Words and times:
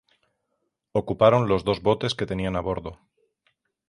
Ocuparon 0.93 1.47
los 1.47 1.63
dos 1.63 1.83
botes 1.83 2.15
que 2.15 2.25
tenían 2.25 2.55
a 2.55 2.61
bordo. 2.61 2.97